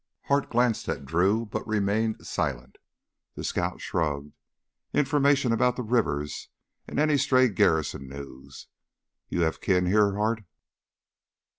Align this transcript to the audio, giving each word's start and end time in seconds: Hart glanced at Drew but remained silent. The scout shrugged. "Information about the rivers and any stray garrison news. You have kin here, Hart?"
Hart 0.23 0.49
glanced 0.49 0.89
at 0.89 1.05
Drew 1.05 1.45
but 1.45 1.67
remained 1.67 2.25
silent. 2.25 2.79
The 3.35 3.43
scout 3.43 3.81
shrugged. 3.81 4.33
"Information 4.95 5.51
about 5.51 5.75
the 5.75 5.83
rivers 5.83 6.49
and 6.87 6.99
any 6.99 7.17
stray 7.17 7.49
garrison 7.49 8.09
news. 8.09 8.65
You 9.29 9.41
have 9.41 9.61
kin 9.61 9.85
here, 9.85 10.15
Hart?" 10.15 10.43